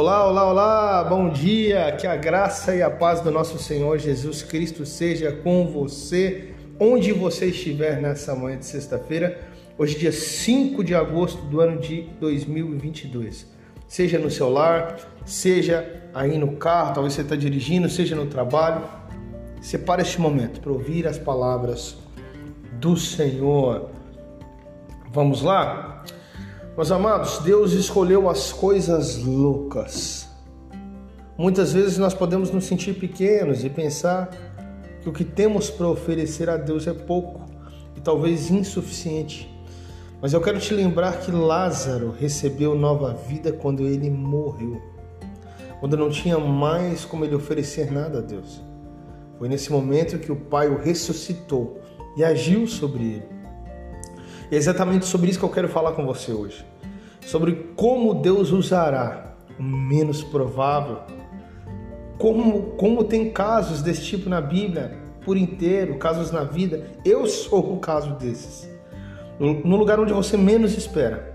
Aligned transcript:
Olá, 0.00 0.26
olá, 0.26 0.50
olá, 0.50 1.04
bom 1.04 1.28
dia, 1.28 1.92
que 1.92 2.06
a 2.06 2.16
graça 2.16 2.74
e 2.74 2.80
a 2.80 2.88
paz 2.88 3.20
do 3.20 3.30
nosso 3.30 3.58
Senhor 3.58 3.98
Jesus 3.98 4.42
Cristo 4.42 4.86
seja 4.86 5.30
com 5.30 5.66
você, 5.66 6.54
onde 6.78 7.12
você 7.12 7.48
estiver 7.48 8.00
nessa 8.00 8.34
manhã 8.34 8.56
de 8.56 8.64
sexta-feira, 8.64 9.38
hoje, 9.76 9.98
dia 9.98 10.10
5 10.10 10.82
de 10.82 10.94
agosto 10.94 11.42
do 11.42 11.60
ano 11.60 11.78
de 11.78 12.08
2022. 12.18 13.46
Seja 13.86 14.18
no 14.18 14.30
seu 14.30 14.48
lar, 14.48 14.96
seja 15.26 16.02
aí 16.14 16.38
no 16.38 16.56
carro, 16.56 16.94
talvez 16.94 17.12
você 17.12 17.20
está 17.20 17.36
dirigindo, 17.36 17.86
seja 17.90 18.16
no 18.16 18.24
trabalho, 18.24 18.82
separe 19.60 20.00
este 20.00 20.18
momento 20.18 20.62
para 20.62 20.72
ouvir 20.72 21.06
as 21.06 21.18
palavras 21.18 21.98
do 22.80 22.96
Senhor. 22.96 23.90
Vamos 25.12 25.42
lá? 25.42 26.02
Meus 26.76 26.92
amados, 26.92 27.38
Deus 27.40 27.72
escolheu 27.72 28.28
as 28.28 28.52
coisas 28.52 29.16
loucas. 29.18 30.28
Muitas 31.36 31.72
vezes 31.72 31.98
nós 31.98 32.14
podemos 32.14 32.50
nos 32.52 32.64
sentir 32.64 32.94
pequenos 32.94 33.64
e 33.64 33.68
pensar 33.68 34.30
que 35.02 35.08
o 35.08 35.12
que 35.12 35.24
temos 35.24 35.68
para 35.68 35.88
oferecer 35.88 36.48
a 36.48 36.56
Deus 36.56 36.86
é 36.86 36.92
pouco 36.92 37.44
e 37.96 38.00
talvez 38.00 38.50
insuficiente. 38.50 39.52
Mas 40.22 40.32
eu 40.32 40.40
quero 40.40 40.60
te 40.60 40.72
lembrar 40.72 41.18
que 41.20 41.32
Lázaro 41.32 42.14
recebeu 42.18 42.76
nova 42.76 43.14
vida 43.14 43.52
quando 43.52 43.86
ele 43.86 44.08
morreu, 44.08 44.80
quando 45.80 45.96
não 45.96 46.08
tinha 46.08 46.38
mais 46.38 47.04
como 47.04 47.24
ele 47.24 47.34
oferecer 47.34 47.90
nada 47.90 48.18
a 48.18 48.22
Deus. 48.22 48.62
Foi 49.38 49.48
nesse 49.48 49.72
momento 49.72 50.18
que 50.18 50.30
o 50.30 50.36
Pai 50.36 50.68
o 50.68 50.78
ressuscitou 50.78 51.80
e 52.16 52.22
agiu 52.22 52.66
sobre 52.66 53.02
ele. 53.02 53.39
E 54.50 54.56
é 54.56 54.58
exatamente 54.58 55.06
sobre 55.06 55.30
isso 55.30 55.38
que 55.38 55.44
eu 55.44 55.50
quero 55.50 55.68
falar 55.68 55.92
com 55.92 56.04
você 56.04 56.32
hoje. 56.32 56.64
Sobre 57.20 57.72
como 57.76 58.14
Deus 58.14 58.50
usará 58.50 59.34
o 59.58 59.62
menos 59.62 60.24
provável. 60.24 60.98
Como, 62.18 62.62
como 62.72 63.04
tem 63.04 63.30
casos 63.30 63.80
desse 63.80 64.02
tipo 64.02 64.28
na 64.28 64.40
Bíblia 64.40 64.98
por 65.24 65.36
inteiro, 65.36 65.98
casos 65.98 66.32
na 66.32 66.42
vida. 66.42 66.84
Eu 67.04 67.26
sou 67.26 67.74
um 67.74 67.78
caso 67.78 68.14
desses. 68.14 68.68
No 69.38 69.76
lugar 69.76 70.00
onde 70.00 70.12
você 70.12 70.36
menos 70.36 70.76
espera, 70.76 71.32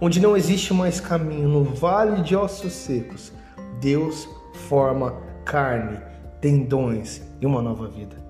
onde 0.00 0.20
não 0.20 0.36
existe 0.36 0.72
mais 0.72 1.00
caminho, 1.00 1.48
no 1.48 1.64
vale 1.64 2.22
de 2.22 2.34
ossos 2.34 2.72
secos, 2.72 3.32
Deus 3.80 4.26
forma 4.68 5.14
carne, 5.44 5.98
tendões 6.40 7.20
e 7.42 7.46
uma 7.46 7.60
nova 7.60 7.88
vida 7.88 8.24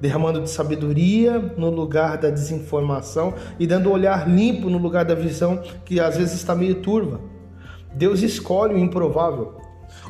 derramando 0.00 0.40
de 0.40 0.50
sabedoria 0.50 1.38
no 1.38 1.70
lugar 1.70 2.16
da 2.16 2.30
desinformação 2.30 3.34
e 3.58 3.66
dando 3.66 3.90
olhar 3.90 4.28
limpo 4.28 4.70
no 4.70 4.78
lugar 4.78 5.04
da 5.04 5.14
visão 5.14 5.62
que 5.84 6.00
às 6.00 6.16
vezes 6.16 6.34
está 6.34 6.54
meio 6.54 6.76
turva. 6.76 7.20
Deus 7.94 8.22
escolhe 8.22 8.74
o 8.74 8.78
improvável. 8.78 9.56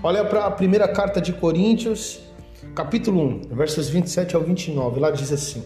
Olha 0.03 0.25
para 0.25 0.45
a 0.45 0.51
primeira 0.51 0.87
carta 0.87 1.21
de 1.21 1.33
Coríntios, 1.33 2.21
capítulo 2.75 3.21
1, 3.21 3.55
versos 3.55 3.89
27 3.89 4.37
ao 4.37 4.43
29. 4.43 5.01
Lá 5.01 5.11
diz 5.11 5.33
assim: 5.33 5.63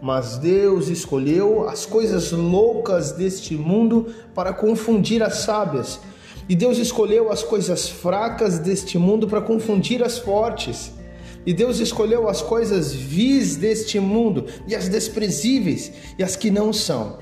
Mas 0.00 0.36
Deus 0.36 0.88
escolheu 0.88 1.68
as 1.68 1.86
coisas 1.86 2.32
loucas 2.32 3.12
deste 3.12 3.54
mundo 3.54 4.12
para 4.34 4.52
confundir 4.52 5.22
as 5.22 5.36
sábias. 5.36 6.00
E 6.48 6.56
Deus 6.56 6.76
escolheu 6.78 7.30
as 7.30 7.42
coisas 7.42 7.88
fracas 7.88 8.58
deste 8.58 8.98
mundo 8.98 9.28
para 9.28 9.40
confundir 9.40 10.02
as 10.02 10.18
fortes. 10.18 10.92
E 11.44 11.52
Deus 11.52 11.80
escolheu 11.80 12.28
as 12.28 12.40
coisas 12.40 12.92
vis 12.92 13.56
deste 13.56 13.98
mundo 13.98 14.46
e 14.66 14.74
as 14.74 14.88
desprezíveis 14.88 15.92
e 16.18 16.22
as 16.22 16.36
que 16.36 16.50
não 16.50 16.72
são, 16.72 17.18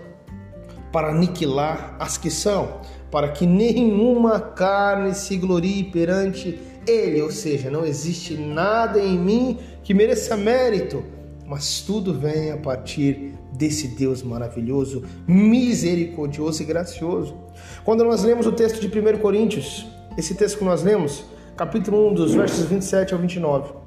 para 0.93 1.11
aniquilar 1.11 1.97
as 1.99 2.19
que 2.19 2.31
são, 2.31 2.81
para 3.11 3.29
que 3.29 3.47
nenhuma 3.47 4.39
carne 4.39 5.15
se 5.15 5.37
glorie 5.37 5.85
perante 5.85 6.59
Ele. 6.87 7.23
Ou 7.23 7.31
seja, 7.31 7.71
não 7.71 7.85
existe 7.85 8.35
nada 8.35 9.01
em 9.01 9.19
mim 9.19 9.59
que 9.83 9.95
mereça 9.95 10.37
mérito, 10.37 11.03
mas 11.47 11.81
tudo 11.81 12.13
vem 12.13 12.53
a 12.53 12.57
partir 12.57 13.35
desse 13.53 13.89
Deus 13.89 14.23
maravilhoso, 14.23 15.03
misericordioso 15.27 16.63
e 16.63 16.67
gracioso. 16.67 17.37
Quando 17.85 18.05
nós 18.05 18.23
lemos 18.23 18.47
o 18.47 18.53
texto 18.53 18.81
de 18.81 18.87
1 18.87 19.19
Coríntios, 19.19 19.87
esse 20.17 20.35
texto 20.35 20.59
que 20.59 20.65
nós 20.65 20.83
lemos, 20.83 21.25
capítulo 21.57 22.11
1, 22.11 22.15
dos 22.15 22.35
versos 22.35 22.67
27 22.67 23.15
ao 23.15 23.21
29, 23.21 23.80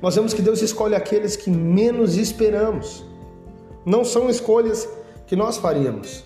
nós 0.00 0.14
vemos 0.14 0.32
que 0.32 0.42
Deus 0.42 0.62
escolhe 0.62 0.94
aqueles 0.94 1.34
que 1.34 1.50
menos 1.50 2.16
esperamos. 2.16 3.04
Não 3.84 4.04
são 4.04 4.30
escolhas 4.30 4.88
que 5.26 5.34
nós 5.34 5.56
faríamos. 5.56 6.24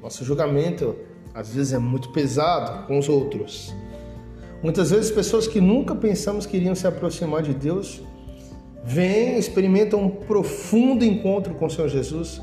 Nosso 0.00 0.24
julgamento 0.24 0.94
às 1.34 1.50
vezes 1.50 1.72
é 1.72 1.78
muito 1.78 2.10
pesado 2.10 2.86
com 2.86 2.98
os 2.98 3.08
outros. 3.08 3.74
Muitas 4.62 4.90
vezes 4.90 5.10
pessoas 5.10 5.46
que 5.46 5.60
nunca 5.60 5.94
pensamos 5.94 6.46
que 6.46 6.56
iriam 6.56 6.74
se 6.74 6.86
aproximar 6.86 7.42
de 7.42 7.54
Deus 7.54 8.00
vêm, 8.84 9.38
experimentam 9.38 10.02
um 10.02 10.10
profundo 10.10 11.04
encontro 11.04 11.54
com 11.54 11.66
o 11.66 11.70
Senhor 11.70 11.88
Jesus. 11.88 12.40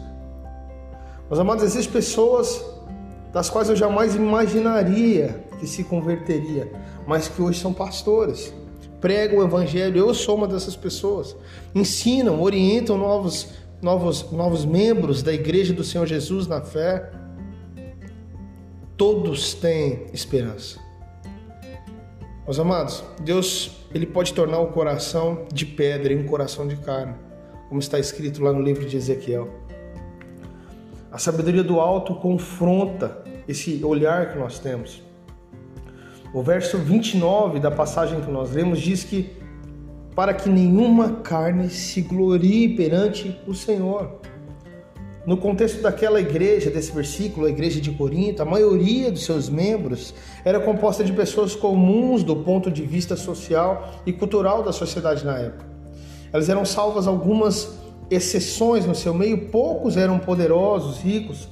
Mas 1.30 1.40
amados, 1.40 1.64
existem 1.64 1.92
pessoas 1.92 2.64
das 3.34 3.50
quais 3.50 3.70
eu 3.70 3.76
jamais 3.76 4.16
imaginaria 4.16 5.44
que 5.60 5.68
se 5.68 5.84
converteria, 5.84 6.72
mas 7.08 7.28
que 7.28 7.42
hoje 7.42 7.60
são 7.60 7.74
pastores 7.74 8.54
pregam 9.06 9.38
o 9.38 9.44
evangelho. 9.44 10.00
Eu 10.00 10.16
sou 10.16 10.36
uma 10.36 10.48
dessas 10.48 10.76
pessoas. 10.76 11.38
Ensinam, 11.76 12.42
orientam 12.42 12.98
novos, 12.98 13.50
novos, 13.80 14.32
novos 14.32 14.66
membros 14.66 15.22
da 15.22 15.32
igreja 15.32 15.76
do 15.76 15.84
Senhor 15.84 16.08
Jesus 16.08 16.48
na 16.48 16.60
fé. 16.60 17.12
Todos 18.98 19.54
têm 19.54 20.08
esperança. 20.12 20.80
Meus 22.46 22.60
amados, 22.60 23.04
Deus 23.22 23.76
ele 23.94 24.08
pode 24.08 24.34
tornar 24.34 24.58
o 24.58 24.72
coração 24.72 25.46
de 25.54 25.68
pedra 25.68 26.12
em 26.12 26.18
um 26.18 26.26
coração 26.26 26.68
de 26.68 26.76
carne, 26.78 27.14
como 27.70 27.80
está 27.80 28.00
escrito 28.00 28.44
lá 28.44 28.52
no 28.52 28.62
livro 28.64 28.88
de 28.88 28.98
Ezequiel. 28.98 29.54
A 31.12 31.20
sabedoria 31.20 31.64
do 31.64 31.80
alto 31.80 32.16
confronta 32.16 33.24
esse 33.48 33.86
olhar 33.86 34.32
que 34.32 34.40
nós 34.40 34.58
temos. 34.58 35.05
O 36.36 36.44
verso 36.44 36.78
29 36.78 37.62
da 37.62 37.72
passagem 37.72 38.20
que 38.20 38.30
nós 38.30 38.52
lemos 38.52 38.82
diz 38.82 39.06
que 39.06 39.38
para 40.14 40.34
que 40.34 40.50
nenhuma 40.50 41.22
carne 41.24 41.70
se 41.70 42.02
glorie 42.02 42.76
perante 42.76 43.40
o 43.48 43.54
Senhor. 43.54 44.20
No 45.26 45.38
contexto 45.38 45.82
daquela 45.82 46.20
igreja, 46.20 46.70
desse 46.70 46.92
versículo, 46.92 47.46
a 47.46 47.50
igreja 47.50 47.80
de 47.80 47.90
Corinto, 47.92 48.42
a 48.42 48.46
maioria 48.46 49.10
dos 49.14 49.24
seus 49.24 49.48
membros 49.48 50.14
era 50.44 50.60
composta 50.60 51.06
de 51.06 51.14
pessoas 51.14 51.56
comuns 51.56 52.22
do 52.22 52.36
ponto 52.36 52.70
de 52.70 52.84
vista 52.84 53.16
social 53.16 54.02
e 54.06 54.12
cultural 54.12 54.62
da 54.62 54.74
sociedade 54.74 55.26
na 55.26 55.40
época. 55.40 55.66
Elas 56.34 56.50
eram 56.50 56.66
salvas 56.66 57.08
algumas 57.08 57.80
exceções 58.12 58.86
no 58.86 58.94
seu 58.94 59.14
meio, 59.14 59.48
poucos 59.48 59.96
eram 59.96 60.20
poderosos, 60.20 61.00
ricos, 61.00 61.48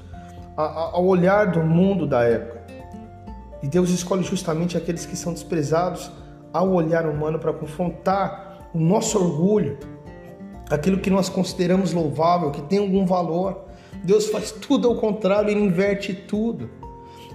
ao 0.58 1.06
olhar 1.06 1.54
do 1.54 1.62
mundo 1.62 2.06
da 2.06 2.24
época. 2.24 2.64
E 3.64 3.68
Deus 3.68 3.90
escolhe 3.90 4.24
justamente 4.24 4.78
aqueles 4.78 5.06
que 5.06 5.16
são 5.16 5.34
desprezados 5.34 6.12
ao 6.52 6.72
olhar 6.74 7.08
humano 7.08 7.40
para 7.40 7.54
confrontar 7.54 8.70
o 8.74 8.78
nosso 8.78 9.18
orgulho, 9.18 9.78
aquilo 10.70 11.00
que 11.00 11.10
nós 11.10 11.30
consideramos 11.30 11.94
louvável, 11.94 12.52
que 12.52 12.62
tem 12.62 12.80
algum 12.80 13.06
valor. 13.06 13.64
Deus 14.04 14.28
faz 14.28 14.52
tudo 14.52 14.90
ao 14.90 14.98
contrário, 14.98 15.50
ele 15.50 15.62
inverte 15.62 16.14
tudo. 16.14 16.70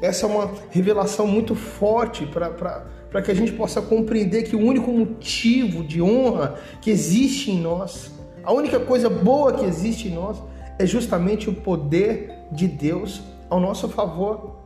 Essa 0.03 0.27
é 0.27 0.29
uma 0.29 0.51
revelação 0.71 1.27
muito 1.27 1.55
forte 1.55 2.27
para 2.27 3.23
que 3.23 3.31
a 3.31 3.35
gente 3.35 3.53
possa 3.53 3.81
compreender 3.81 4.43
que 4.43 4.55
o 4.55 4.61
único 4.61 4.93
motivo 4.93 5.83
de 5.83 6.03
honra 6.03 6.57
que 6.83 6.91
existe 6.91 7.51
em 7.51 7.61
nós, 7.61 8.13
a 8.45 8.53
única 8.53 8.79
coisa 8.79 9.09
boa 9.09 9.55
que 9.55 9.65
existe 9.65 10.09
em 10.09 10.15
nós, 10.15 10.37
é 10.79 10.85
justamente 10.85 11.49
o 11.49 11.55
poder 11.55 12.45
de 12.53 12.69
Deus 12.69 13.23
ao 13.49 13.59
nosso 13.59 13.89
favor. 13.89 14.58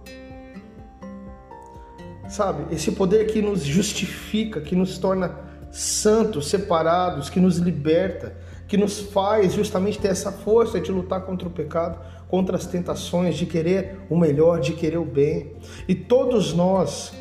Sabe? 2.32 2.75
Esse 2.75 2.90
poder 2.93 3.26
que 3.26 3.43
nos 3.43 3.62
justifica, 3.62 4.58
que 4.58 4.75
nos 4.75 4.96
torna 4.96 5.38
santos, 5.70 6.49
separados, 6.49 7.29
que 7.29 7.38
nos 7.38 7.58
liberta, 7.58 8.34
que 8.67 8.79
nos 8.79 9.00
faz 9.00 9.52
justamente 9.52 9.99
ter 9.99 10.08
essa 10.08 10.32
força 10.32 10.81
de 10.81 10.90
lutar 10.90 11.26
contra 11.26 11.46
o 11.46 11.50
pecado, 11.50 12.00
contra 12.29 12.56
as 12.56 12.64
tentações, 12.64 13.37
de 13.37 13.44
querer 13.44 13.99
o 14.08 14.17
melhor, 14.17 14.61
de 14.61 14.73
querer 14.73 14.96
o 14.96 15.05
bem. 15.05 15.52
E 15.87 15.94
todos 15.94 16.55
nós, 16.55 17.12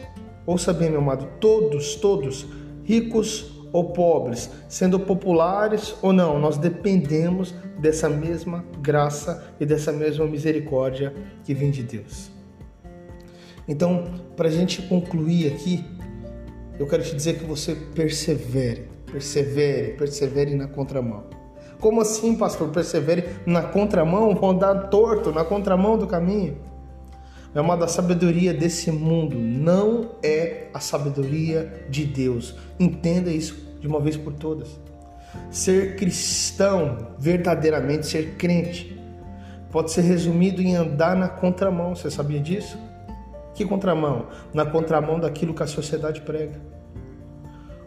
ouça 0.46 0.72
bem, 0.72 0.90
meu 0.90 1.02
amado, 1.02 1.28
todos, 1.42 1.96
todos, 1.96 2.46
ricos 2.86 3.52
ou 3.74 3.92
pobres, 3.92 4.50
sendo 4.69 4.98
populares 4.98 5.94
ou 6.02 6.14
não, 6.14 6.40
nós 6.40 6.57
dependemos 6.57 7.54
dessa 7.78 8.07
mesma 8.07 8.64
graça 8.81 9.54
e 9.60 9.66
dessa 9.66 9.92
mesma 9.92 10.25
misericórdia 10.25 11.14
que 11.44 11.54
vem 11.54 11.69
de 11.69 11.84
Deus. 11.84 12.41
Então, 13.71 14.03
para 14.35 14.50
a 14.50 14.51
gente 14.51 14.81
concluir 14.81 15.47
aqui, 15.47 15.85
eu 16.77 16.85
quero 16.85 17.03
te 17.03 17.15
dizer 17.15 17.39
que 17.39 17.45
você 17.45 17.73
persevere, 17.73 18.89
persevere, 19.09 19.94
persevere 19.94 20.56
na 20.56 20.68
contramão. 20.68 21.23
Como 21.79 22.01
assim, 22.01 22.35
pastor? 22.35 22.68
Persevere 22.68 23.23
na 23.45 23.62
contramão, 23.62 24.35
vão 24.35 24.57
dar 24.57 24.89
torto, 24.89 25.31
na 25.31 25.45
contramão 25.45 25.97
do 25.97 26.06
caminho. 26.06 26.57
é 27.56 27.62
uma 27.62 27.77
da 27.77 27.88
sabedoria 27.88 28.53
desse 28.53 28.91
mundo, 28.91 29.38
não 29.38 30.15
é 30.21 30.68
a 30.73 30.81
sabedoria 30.81 31.85
de 31.89 32.03
Deus. 32.03 32.53
Entenda 32.77 33.31
isso 33.31 33.56
de 33.79 33.88
uma 33.88 34.01
vez 34.01 34.18
por 34.18 34.33
todas. 34.33 34.68
Ser 35.50 35.95
cristão, 35.95 37.15
verdadeiramente 37.18 38.06
ser 38.06 38.35
crente, 38.35 39.00
pode 39.71 39.91
ser 39.91 40.01
resumido 40.01 40.62
em 40.62 40.75
andar 40.75 41.15
na 41.15 41.29
contramão. 41.29 41.95
Você 41.95 42.12
sabia 42.12 42.41
disso? 42.41 42.77
Que 43.53 43.65
contramão? 43.65 44.27
Na 44.53 44.65
contramão 44.65 45.19
daquilo 45.19 45.53
que 45.53 45.63
a 45.63 45.68
sociedade 45.68 46.21
prega. 46.21 46.59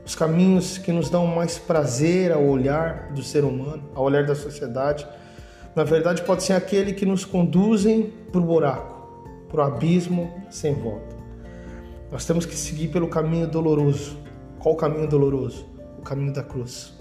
Os 0.04 0.14
caminhos 0.14 0.76
que 0.76 0.92
nos 0.92 1.08
dão 1.08 1.26
mais 1.26 1.58
prazer 1.58 2.30
ao 2.30 2.44
olhar 2.44 3.12
do 3.12 3.22
ser 3.22 3.44
humano, 3.44 3.82
ao 3.94 4.04
olhar 4.04 4.26
da 4.26 4.34
sociedade, 4.34 5.06
na 5.74 5.82
verdade 5.82 6.22
pode 6.22 6.42
ser 6.42 6.52
aquele 6.52 6.92
que 6.92 7.06
nos 7.06 7.24
conduzem 7.24 8.12
para 8.30 8.40
o 8.40 8.44
buraco, 8.44 9.18
para 9.48 9.62
o 9.62 9.66
abismo 9.66 10.30
sem 10.50 10.74
volta. 10.74 11.16
Nós 12.12 12.26
temos 12.26 12.44
que 12.44 12.54
seguir 12.54 12.88
pelo 12.88 13.08
caminho 13.08 13.46
doloroso. 13.46 14.18
Qual 14.58 14.74
o 14.74 14.78
caminho 14.78 15.08
doloroso? 15.08 15.66
O 15.98 16.02
caminho 16.02 16.32
da 16.32 16.42
cruz, 16.42 16.92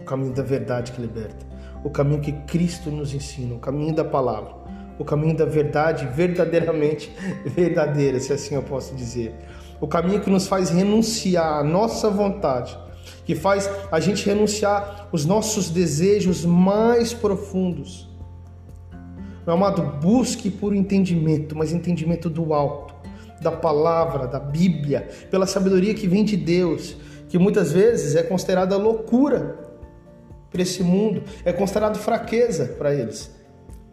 o 0.00 0.04
caminho 0.04 0.32
da 0.32 0.42
verdade 0.42 0.92
que 0.92 1.00
liberta, 1.00 1.44
o 1.82 1.90
caminho 1.90 2.20
que 2.20 2.32
Cristo 2.32 2.88
nos 2.88 3.12
ensina, 3.12 3.56
o 3.56 3.58
caminho 3.58 3.94
da 3.94 4.04
palavra, 4.04 4.54
o 4.98 5.04
caminho 5.04 5.36
da 5.36 5.44
verdade 5.44 6.08
verdadeiramente 6.14 7.10
verdadeira, 7.46 8.18
se 8.18 8.32
assim 8.32 8.54
eu 8.54 8.62
posso 8.62 8.94
dizer. 8.94 9.34
O 9.80 9.86
caminho 9.86 10.20
que 10.20 10.28
nos 10.28 10.46
faz 10.46 10.70
renunciar 10.70 11.60
à 11.60 11.62
nossa 11.62 12.10
vontade, 12.10 12.76
que 13.24 13.34
faz 13.34 13.70
a 13.92 14.00
gente 14.00 14.26
renunciar 14.26 15.08
os 15.12 15.24
nossos 15.24 15.70
desejos 15.70 16.44
mais 16.44 17.14
profundos. 17.14 18.08
Meu 19.46 19.54
amado, 19.54 19.82
busque 20.00 20.50
por 20.50 20.74
entendimento, 20.74 21.56
mas 21.56 21.72
entendimento 21.72 22.28
do 22.28 22.52
alto, 22.52 22.94
da 23.40 23.52
palavra, 23.52 24.26
da 24.26 24.40
Bíblia, 24.40 25.08
pela 25.30 25.46
sabedoria 25.46 25.94
que 25.94 26.08
vem 26.08 26.24
de 26.24 26.36
Deus, 26.36 26.96
que 27.28 27.38
muitas 27.38 27.72
vezes 27.72 28.16
é 28.16 28.22
considerada 28.22 28.76
loucura 28.76 29.58
para 30.50 30.62
esse 30.62 30.82
mundo, 30.82 31.22
é 31.44 31.52
considerado 31.52 31.98
fraqueza 31.98 32.74
para 32.78 32.94
eles. 32.94 33.37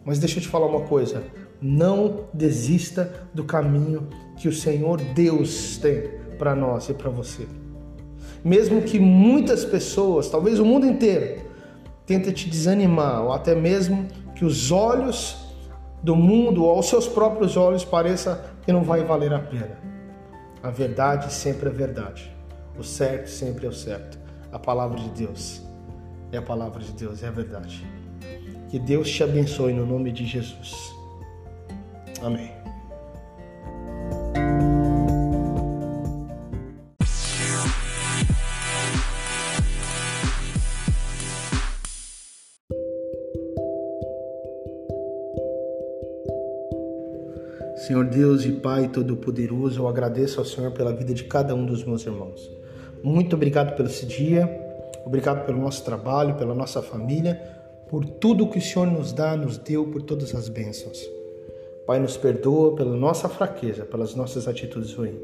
Mas 0.06 0.20
deixa 0.20 0.38
eu 0.38 0.44
te 0.44 0.48
falar 0.48 0.68
uma 0.68 0.82
coisa: 0.82 1.24
não 1.62 2.26
desista 2.34 3.28
do 3.34 3.44
caminho 3.44 4.08
que 4.38 4.48
o 4.48 4.54
Senhor 4.54 5.02
Deus 5.02 5.78
tem 5.78 6.04
para 6.38 6.56
nós 6.56 6.88
e 6.90 6.94
para 6.94 7.10
você. 7.10 7.48
Mesmo 8.44 8.84
que 8.84 9.00
muitas 9.00 9.66
pessoas, 9.66 10.30
talvez 10.30 10.60
o 10.60 10.66
mundo 10.66 10.86
inteiro, 10.86 11.42
tentem 12.06 12.32
te 12.32 12.48
desanimar, 12.48 13.24
ou 13.24 13.34
até 13.34 13.56
mesmo 13.56 14.08
que 14.36 14.46
os 14.46 14.72
olhos 14.72 15.38
do 16.04 16.16
mundo 16.16 16.64
ou 16.64 16.70
aos 16.70 16.88
seus 16.88 17.08
próprios 17.08 17.58
olhos 17.58 17.84
pareça 17.84 18.54
que 18.62 18.72
não 18.72 18.84
vai 18.84 19.04
valer 19.04 19.34
a 19.34 19.40
pena. 19.40 19.80
A 20.62 20.70
verdade 20.70 21.34
sempre 21.34 21.70
é 21.70 21.72
verdade. 21.72 22.32
O 22.78 22.84
certo 22.84 23.28
sempre 23.28 23.66
é 23.66 23.70
o 23.70 23.74
certo. 23.74 24.20
A 24.52 24.60
palavra 24.60 25.00
de 25.00 25.10
Deus 25.10 25.62
é 26.32 26.38
a 26.38 26.42
palavra 26.42 26.84
de 26.84 26.92
Deus, 26.92 27.24
é 27.24 27.28
a 27.28 27.32
verdade. 27.32 27.86
Que 28.76 28.80
Deus 28.80 29.10
te 29.10 29.24
abençoe 29.24 29.72
no 29.72 29.86
nome 29.86 30.12
de 30.12 30.26
Jesus. 30.26 30.94
Amém. 32.22 32.52
Senhor 47.78 48.04
Deus 48.04 48.44
e 48.44 48.52
Pai 48.52 48.90
Todo-Poderoso, 48.90 49.80
eu 49.80 49.88
agradeço 49.88 50.42
ao 50.42 50.46
Senhor 50.46 50.74
pela 50.74 50.92
vida 50.92 51.14
de 51.14 51.24
cada 51.24 51.56
um 51.56 51.66
dos 51.66 51.86
meus 51.86 52.06
irmãos. 52.06 52.52
Muito 53.02 53.38
obrigado 53.38 53.74
pelo 53.78 53.88
esse 53.88 54.06
dia, 54.06 54.50
obrigado 55.06 55.46
pelo 55.46 55.62
nosso 55.62 55.82
trabalho, 55.86 56.36
pela 56.36 56.54
nossa 56.54 56.82
família, 56.82 57.55
por 57.90 58.06
tudo 58.06 58.48
que 58.48 58.58
o 58.58 58.62
Senhor 58.62 58.88
nos 58.88 59.14
dá, 59.14 59.36
nos 59.36 59.58
deu, 59.58 59.86
por 59.88 60.02
todas 60.02 60.34
as 60.34 60.50
bênçãos. 60.50 61.00
Pai, 61.86 62.00
nos 62.00 62.18
perdoa 62.18 62.76
pela 62.76 62.96
nossa 62.96 63.30
fraqueza, 63.30 63.86
pelas 63.86 64.16
nossas 64.16 64.48
atitudes 64.48 64.94
ruins. 64.94 65.16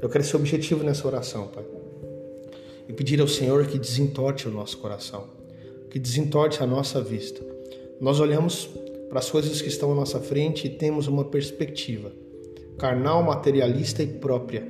Eu 0.00 0.08
quero 0.08 0.24
ser 0.24 0.36
objetivo 0.36 0.82
nessa 0.82 1.06
oração, 1.06 1.48
Pai. 1.48 1.64
E 2.88 2.92
pedir 2.92 3.20
ao 3.20 3.28
Senhor 3.28 3.66
que 3.66 3.78
desentorte 3.78 4.48
o 4.48 4.50
nosso 4.50 4.78
coração, 4.78 5.24
que 5.90 5.98
desentorte 5.98 6.62
a 6.62 6.66
nossa 6.66 7.02
vista. 7.02 7.44
Nós 8.00 8.18
olhamos 8.18 8.68
para 9.08 9.18
as 9.18 9.30
coisas 9.30 9.60
que 9.60 9.68
estão 9.68 9.92
à 9.92 9.94
nossa 9.94 10.20
frente 10.20 10.66
e 10.66 10.70
temos 10.70 11.06
uma 11.06 11.24
perspectiva 11.24 12.10
carnal, 12.78 13.22
materialista 13.22 14.02
e 14.02 14.06
própria. 14.06 14.66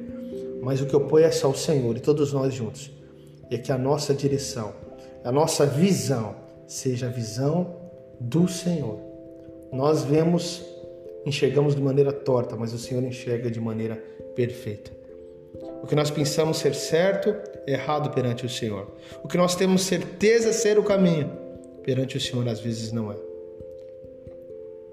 Mas 0.62 0.80
o 0.80 0.86
que 0.86 0.96
opõe 0.96 1.22
é 1.22 1.30
só 1.30 1.50
o 1.50 1.54
Senhor 1.54 1.96
e 1.96 2.00
todos 2.00 2.32
nós 2.32 2.54
juntos. 2.54 2.90
E 3.50 3.54
é 3.54 3.58
que 3.58 3.70
a 3.70 3.78
nossa 3.78 4.12
direção, 4.14 4.74
a 5.22 5.30
nossa 5.30 5.64
visão 5.66 6.34
seja 6.68 7.06
a 7.06 7.10
visão 7.10 7.74
do 8.20 8.46
Senhor. 8.46 9.00
Nós 9.72 10.04
vemos 10.04 10.64
enxergamos 11.26 11.74
de 11.74 11.82
maneira 11.82 12.12
torta, 12.12 12.56
mas 12.56 12.72
o 12.72 12.78
Senhor 12.78 13.02
enxerga 13.02 13.50
de 13.50 13.60
maneira 13.60 13.96
perfeita. 14.34 14.90
O 15.82 15.86
que 15.86 15.94
nós 15.94 16.10
pensamos 16.10 16.58
ser 16.58 16.74
certo 16.74 17.34
é 17.66 17.72
errado 17.72 18.10
perante 18.10 18.46
o 18.46 18.48
Senhor. 18.48 18.88
O 19.22 19.28
que 19.28 19.36
nós 19.36 19.54
temos 19.54 19.82
certeza 19.82 20.52
ser 20.52 20.78
o 20.78 20.82
caminho, 20.82 21.30
perante 21.82 22.16
o 22.16 22.20
Senhor 22.20 22.46
às 22.48 22.60
vezes 22.60 22.92
não 22.92 23.10
é. 23.10 23.16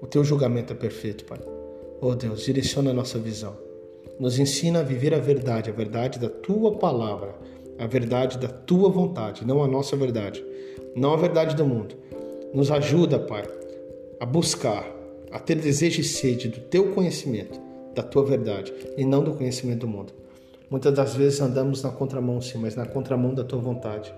O 0.00 0.06
teu 0.06 0.22
julgamento 0.24 0.72
é 0.72 0.76
perfeito, 0.76 1.24
Pai. 1.24 1.38
Oh 2.00 2.14
Deus, 2.14 2.44
direciona 2.44 2.90
a 2.90 2.94
nossa 2.94 3.18
visão. 3.18 3.56
Nos 4.18 4.38
ensina 4.38 4.80
a 4.80 4.82
viver 4.82 5.14
a 5.14 5.18
verdade, 5.18 5.70
a 5.70 5.72
verdade 5.72 6.18
da 6.18 6.28
tua 6.28 6.76
palavra, 6.76 7.34
a 7.78 7.86
verdade 7.86 8.38
da 8.38 8.48
tua 8.48 8.88
vontade, 8.88 9.46
não 9.46 9.62
a 9.62 9.68
nossa 9.68 9.96
verdade, 9.96 10.44
não 10.96 11.12
a 11.12 11.16
verdade 11.16 11.54
do 11.54 11.64
mundo. 11.64 11.94
Nos 12.54 12.70
ajuda, 12.70 13.18
Pai, 13.18 13.44
a 14.18 14.24
buscar 14.24 14.90
a 15.30 15.38
ter 15.38 15.56
desejo 15.56 16.00
e 16.00 16.04
sede 16.04 16.48
do 16.48 16.60
teu 16.60 16.92
conhecimento, 16.94 17.60
da 17.94 18.02
tua 18.02 18.24
verdade 18.24 18.72
e 18.96 19.04
não 19.04 19.22
do 19.22 19.34
conhecimento 19.34 19.80
do 19.80 19.88
mundo. 19.88 20.14
Muitas 20.70 20.94
das 20.94 21.14
vezes 21.14 21.40
andamos 21.40 21.82
na 21.82 21.90
contramão, 21.90 22.40
sim, 22.40 22.58
mas 22.58 22.74
na 22.74 22.86
contramão 22.86 23.34
da 23.34 23.44
tua 23.44 23.58
vontade. 23.58 24.12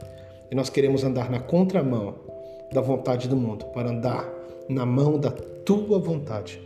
E 0.51 0.55
nós 0.55 0.71
queremos 0.71 1.03
andar 1.03 1.29
na 1.29 1.41
contramão 1.41 2.15
da 2.73 2.81
vontade 2.81 3.29
do 3.29 3.37
mundo, 3.37 3.65
para 3.67 3.91
andar 3.91 4.31
na 4.69 4.87
mão 4.87 5.19
da 5.19 5.31
tua 5.31 5.99
vontade. 5.99 6.63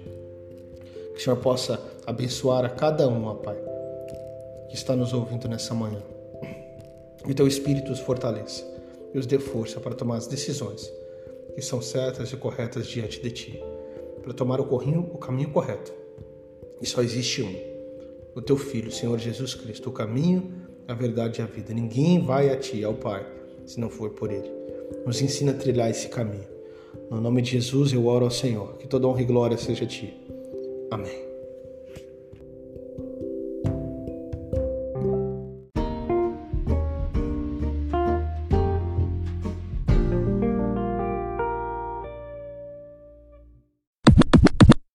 Que 1.15 1.21
o 1.21 1.21
Senhor 1.21 1.37
possa 1.37 1.81
abençoar 2.07 2.65
a 2.65 2.69
cada 2.69 3.09
um, 3.09 3.25
ó 3.25 3.35
Pai, 3.35 3.57
que 4.69 4.75
está 4.75 4.95
nos 4.95 5.13
ouvindo 5.13 5.49
nessa 5.49 5.75
manhã. 5.75 6.03
Que 7.25 7.35
teu 7.35 7.47
Espírito 7.47 7.93
os 7.93 8.01
fortaleça 8.01 8.72
e 9.15 9.19
os 9.19 9.27
dê 9.27 9.39
força 9.39 9.81
para 9.81 9.95
tomar 9.95 10.17
as 10.17 10.27
decisões 10.27 10.91
que 11.55 11.63
são 11.63 11.83
certas 11.83 12.33
e 12.33 12.37
corretas 12.37 12.87
diante 12.87 13.21
de 13.21 13.31
Ti 13.31 13.63
para 14.23 14.33
tomar 14.33 14.61
o, 14.61 14.65
corrinho, 14.65 15.11
o 15.13 15.19
caminho 15.19 15.51
correto. 15.51 15.93
E 16.81 16.87
só 16.87 17.03
existe 17.03 17.43
um: 17.43 17.55
o 18.35 18.41
teu 18.41 18.57
Filho, 18.57 18.91
Senhor 18.91 19.19
Jesus 19.19 19.55
Cristo, 19.55 19.91
o 19.91 19.93
caminho, 19.93 20.53
a 20.87 20.95
verdade 20.95 21.41
e 21.41 21.43
a 21.43 21.47
vida. 21.47 21.75
Ninguém 21.75 22.21
vai 22.21 22.49
a 22.51 22.57
ti, 22.57 22.83
ao 22.85 22.95
Pai, 22.95 23.27
se 23.67 23.79
não 23.79 23.91
for 23.91 24.11
por 24.11 24.31
Ele. 24.31 24.51
Nos 25.05 25.21
ensina 25.21 25.53
a 25.53 25.55
trilhar 25.55 25.91
esse 25.91 26.09
caminho. 26.09 26.53
No 27.11 27.21
nome 27.21 27.43
de 27.43 27.51
Jesus 27.51 27.93
eu 27.93 28.07
oro 28.07 28.25
ao 28.25 28.31
Senhor, 28.31 28.77
que 28.79 28.87
toda 28.87 29.07
honra 29.07 29.23
e 29.23 29.25
glória 29.25 29.59
seja 29.59 29.85
a 29.85 29.89
ti. 29.89 30.15